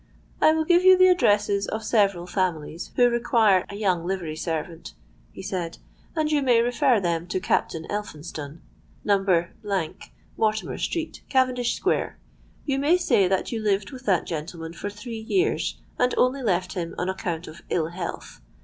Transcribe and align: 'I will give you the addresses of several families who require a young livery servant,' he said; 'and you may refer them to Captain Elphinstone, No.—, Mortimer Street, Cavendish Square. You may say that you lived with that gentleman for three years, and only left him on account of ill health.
'I 0.41 0.53
will 0.53 0.63
give 0.65 0.81
you 0.83 0.97
the 0.97 1.09
addresses 1.09 1.67
of 1.67 1.83
several 1.83 2.25
families 2.25 2.89
who 2.95 3.07
require 3.07 3.67
a 3.69 3.75
young 3.75 4.03
livery 4.03 4.35
servant,' 4.35 4.95
he 5.31 5.43
said; 5.43 5.77
'and 6.15 6.31
you 6.31 6.41
may 6.41 6.59
refer 6.59 6.99
them 6.99 7.27
to 7.27 7.39
Captain 7.39 7.85
Elphinstone, 7.87 8.63
No.—, 9.03 9.47
Mortimer 10.37 10.79
Street, 10.79 11.21
Cavendish 11.29 11.75
Square. 11.75 12.17
You 12.65 12.79
may 12.79 12.97
say 12.97 13.27
that 13.27 13.51
you 13.51 13.61
lived 13.61 13.91
with 13.91 14.07
that 14.07 14.25
gentleman 14.25 14.73
for 14.73 14.89
three 14.89 15.19
years, 15.21 15.79
and 15.99 16.15
only 16.17 16.41
left 16.41 16.73
him 16.73 16.95
on 16.97 17.07
account 17.07 17.47
of 17.47 17.61
ill 17.69 17.89
health. 17.89 18.41